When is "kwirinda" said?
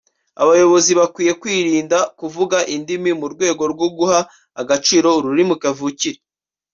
1.41-1.97